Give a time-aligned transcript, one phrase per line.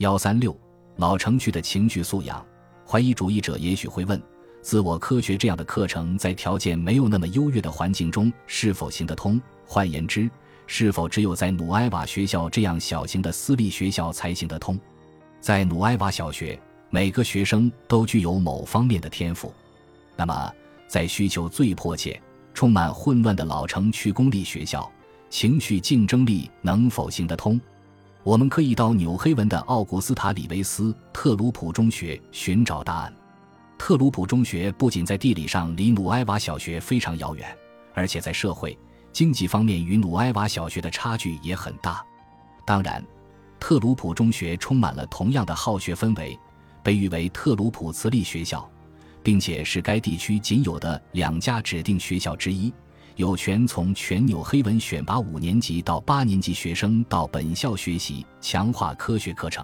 [0.00, 0.58] 幺三六
[0.96, 2.42] 老城区的情绪素养，
[2.86, 4.18] 怀疑主义者也许会问：
[4.62, 9.38] 自我科学这样的课程，在条件没有那么优越的环境中，是否行得通？
[9.66, 10.30] 换言之，
[10.66, 14.80] 是否只有在努埃瓦学校这样小型的私立学校才行得通？
[15.38, 16.58] 在努埃瓦小学，
[16.88, 19.52] 每个学生都具有某方面的天赋。
[20.16, 20.50] 那么，
[20.88, 22.18] 在需求最迫切、
[22.54, 24.90] 充满混乱的老城区公立学校，
[25.28, 27.60] 情绪竞争力能否行得通？
[28.22, 33.14] 我们可以到纽黑文的奥古斯塔里维斯特鲁普中学寻找答案。
[33.78, 37.56] 特鲁普中学不仅在地理上离努埃瓦小学非常遥远，
[37.94, 38.78] 而且在社会
[39.12, 42.04] 经济方面与努埃瓦小学的差距也很大。
[42.64, 43.04] 当然。
[43.62, 46.36] 特鲁普中学充满了同样的好学氛围，
[46.82, 48.66] 被誉为特鲁普私立学校，
[49.22, 52.72] 并且是该地区仅有的两家指定学校之一，
[53.20, 59.62] 有权从全纽黑文选拔五年级到八年级学生到本校学习强化科学课程。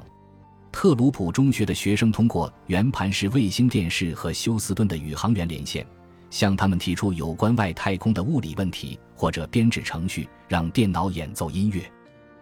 [0.70, 5.86] 特鲁普中学的学生通过圆盘式卫星电视和休斯顿的宇航员连线，
[6.28, 11.90] 向他们提出有关外太空的物理问题，或者编制程序让电脑演奏音乐。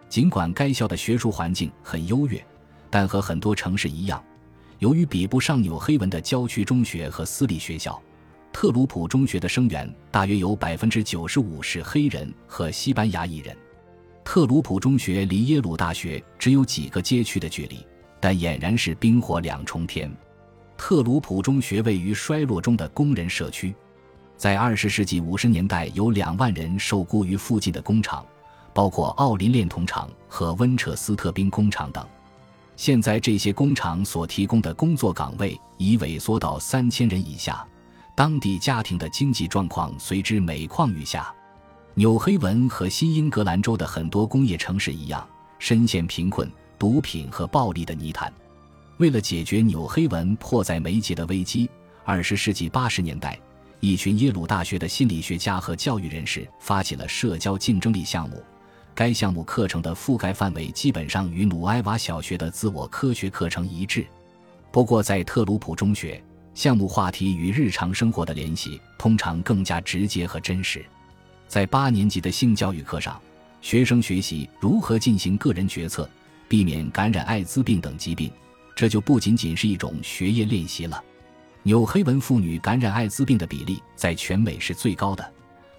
[0.08, 2.44] 尽管该校的学术环境很优越，
[2.90, 4.20] 但和很多城市一样，
[4.80, 8.02] 由于比不上纽黑文的郊区中学和私立学校，
[8.54, 13.54] 特鲁普中学的生源大约有百分之九十五是黑人和西班牙裔人。
[14.24, 17.84] 特鲁普中学离耶鲁大学只有几个街区的距离，
[18.20, 20.08] 但俨然是冰火两重天。
[20.76, 23.74] 特鲁普中学位于衰落中的工人社区，
[24.36, 28.24] 在二十世纪五十年代，有两万人受雇于附近的工厂。
[28.72, 32.06] 包括奥林炼铜厂和温彻斯特兵工厂等，
[32.76, 37.66] 现在这些工厂所提供的工作岗位已萎缩到三千人以下，
[38.14, 41.34] 当地家庭的经济状况随之每况愈下。
[41.94, 45.26] 纽黑文和新英格兰州的很多工业城市一样，
[45.58, 48.32] 深陷贫困、毒品和暴力的泥潭。
[48.98, 51.68] 为了解决纽黑文迫在眉睫的危机，
[52.04, 53.38] 二十世纪八十年代，
[53.80, 58.42] 一群耶鲁大学的心理学家和教育人士发起了社交竞争力项目。
[58.94, 64.06] 该项目课程的覆盖范围基本上与努埃瓦小学的自我科学课程一致，
[64.70, 66.22] 不过在特鲁普中学，
[66.54, 70.84] 项目话题与日常生活的联系通常更加直接和真实。
[71.48, 73.20] 在八年级的性教育课上，
[73.60, 76.08] 学生学习如何进行个人决策，
[76.48, 78.30] 避免感染艾滋病等疾病，
[78.74, 81.02] 这就不仅仅是一种学业练习了。
[81.62, 85.32] 纽黑文妇女感染艾滋病的比例在全美是最高的。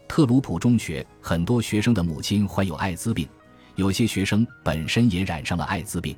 [0.07, 3.27] 特鲁普中学很多学生的母亲患有艾滋病，
[3.75, 6.15] 有些学生本身也染上了艾滋病。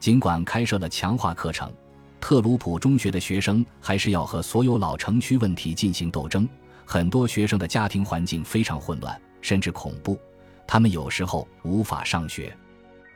[0.00, 1.72] 尽管开设了强化课程，
[2.20, 6.48] 特鲁普中学的学生还是要和所有老城区问题进行斗争。
[6.86, 10.18] 很多学生的家庭环境非常混乱，甚至恐怖，
[10.66, 12.54] 他们有时候无法上学。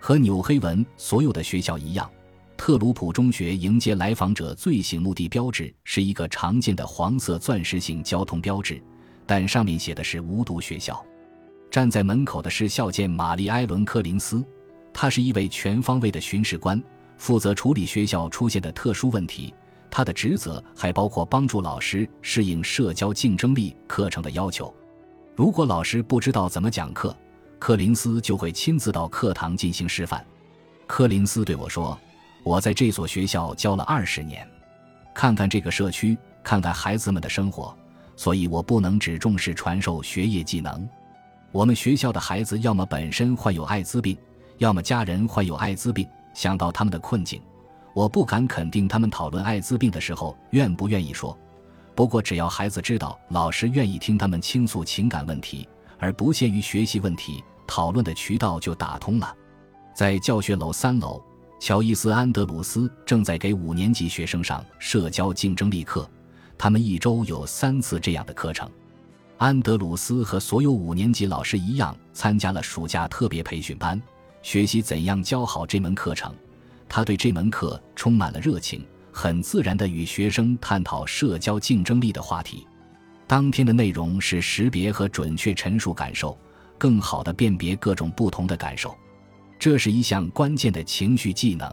[0.01, 2.11] 和纽黑文所有的学校一样，
[2.57, 8.83] 特鲁普中学迎接来访者最醒目的标志是一个常见的黄色钻石形交通标志。
[9.27, 11.05] 但上面写的是无毒学校。
[11.71, 14.43] 站在门口的是校监玛丽埃伦·柯林斯，
[14.91, 16.83] 他是一位全方位的巡视官，
[17.19, 19.53] 负责处理学校出现的特殊问题。
[19.91, 24.73] 他的职责还包括帮助老师适应社交竞争力课程的要求。
[25.35, 27.17] 如果老师不知道怎么讲课，
[27.59, 30.25] 柯林斯就会亲自到课堂进行示范。
[30.87, 31.99] 柯林斯对我说
[32.45, 34.47] ：“我在这所学校教了二十年，
[35.15, 37.77] 看看这个社区，看看孩子们的生活。”
[38.15, 40.89] 所以我不能只重视传授学业技能。
[41.53, 44.19] 我们学校的孩子要么本身患有艾滋病，
[44.59, 46.05] 要么家人患有艾滋病。
[46.39, 47.43] 想到他们的困境，
[47.93, 51.37] 我不敢肯定他们讨论艾滋病的时候愿不愿意说。
[51.97, 55.69] 不过只要孩子知道老师愿意听他们倾诉情感问题，
[55.99, 59.35] 而不限于学习问题，讨论的渠道就打通了。
[59.93, 61.21] 在教学楼三楼，
[61.59, 66.09] 乔伊斯·安德鲁斯正在给五年级学生上社交竞争力课。
[66.57, 68.71] 他们一周有三次这样的课程。
[69.39, 74.01] 安德鲁斯和所有五年级老师一样，参加了暑假特别培训班，
[74.49, 76.35] 学习怎样教好这门课程。
[76.89, 82.67] 他对这门课充满了热情，很自然地与学生探讨社交竞争力的话题。
[83.27, 86.35] 当天的内容是识别和准确陈述感受，
[86.79, 88.97] 更好地辨别各种不同的感受。
[89.59, 91.71] 这是一项关键的情绪技能。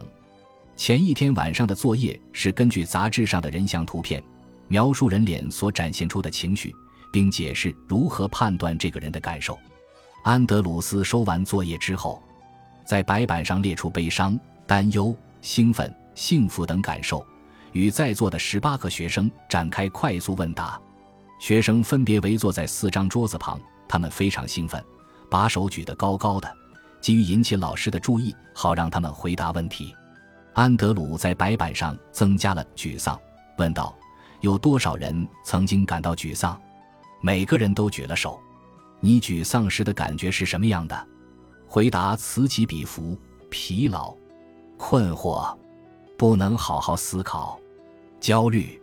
[0.76, 4.22] 前一天晚上的作业是根据杂志上的人像图片。
[4.68, 6.76] 描述人脸所展现出的情绪，
[7.10, 9.58] 并解释如何判断这个人的感受。
[10.24, 12.22] 安德鲁斯收完作业之后，
[12.86, 17.26] 在白板上列出悲伤、担忧、兴奋、幸福等感受，
[17.72, 20.80] 与在座的十八个学生展开快速问答。
[21.40, 24.82] 学生分别围坐在四张桌子旁，他们非常兴奋，
[25.28, 26.50] 把手举得高高的，
[27.00, 29.94] 急于引起老师的注意，好让他们回答问题。
[30.54, 33.20] 安德鲁在白板上增加了“沮丧”，
[33.58, 33.94] 问道
[34.40, 36.58] ：“有多少人曾经感到沮丧？”
[37.20, 38.40] 每个人都举了手。
[39.00, 41.06] 你沮丧时的感觉是什么样的？
[41.66, 43.18] 回答此起彼伏：
[43.50, 44.14] 疲劳、
[44.76, 45.56] 困惑、
[46.16, 47.60] 不能好好思考、
[48.20, 48.80] 焦虑。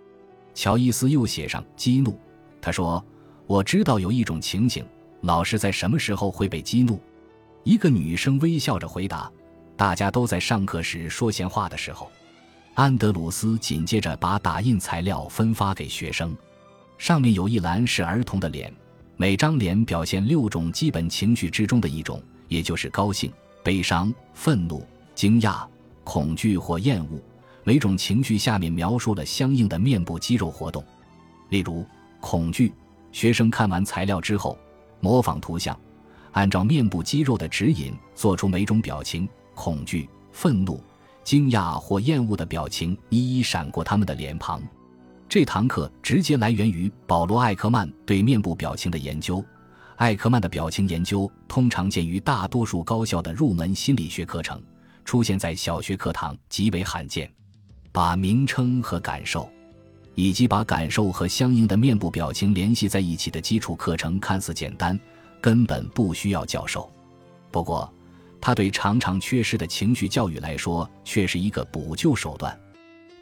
[0.54, 2.20] 乔伊斯又写上激怒。
[2.62, 3.04] 他说
[3.48, 4.86] ：“我知道有一种情景，
[5.22, 7.00] 老师在什么时候会被激怒？”
[7.64, 9.32] 一个女生微笑着回答
[9.76, 12.12] ：“大家都在上课时说闲话的时候。”
[12.76, 16.36] 安德鲁斯紧接着把打印材料分发给学生，
[16.98, 18.74] 上面有一栏是儿童的脸，
[19.16, 22.22] 每张脸表现六种基本情绪之中的一种，
[22.54, 23.34] 也就是高兴、
[23.64, 24.86] 悲伤、愤怒、
[25.16, 25.66] 惊讶、
[26.04, 27.20] 恐惧或厌恶。
[27.64, 30.84] 每种情绪下面描述了相应的面部肌肉活动，
[31.50, 31.84] 例如
[32.22, 32.72] 恐惧。
[33.12, 34.56] 学生看完材料之后，
[35.00, 35.76] 模仿图像，
[36.34, 40.80] 按照面部肌肉的指引做出每种表情：恐惧、愤怒、
[41.24, 44.62] 惊讶或厌恶的表情一一闪过他们的脸庞。
[45.28, 49.44] 这堂课直接来源于保罗·艾克曼对面部表情的研究。
[50.04, 54.62] 艾克曼的表情研究通常见于大多数高校的入门心理学课程，
[55.06, 57.32] 出现在小学课堂极为罕见。
[57.90, 59.50] 把名称和感受，
[60.14, 65.00] 以及把感受和相应的面部表情联系在一起的基础课程看似简单，
[65.40, 66.92] 根本不需要教授。
[67.50, 67.90] 不过，
[68.42, 72.54] 它对常常缺失的情绪教育来说却是一个补救手段。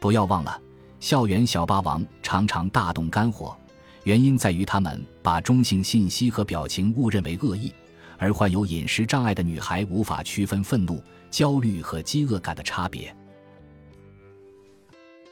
[0.00, 0.60] 不要忘了，
[0.98, 3.56] 校园小霸王常常大动肝火，
[4.04, 7.72] 原因在于他们把中性信息和表情误认为恶意，
[8.18, 13.14] 而患有饮食障碍的女孩无法区分愤怒、焦虑和饥饿感的差别。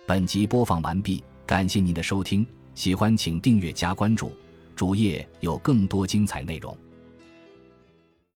[0.07, 4.33] 本集播放完毕，感谢您的收听，喜欢请订阅加关注，
[4.77, 6.77] 主页有更多精彩内容。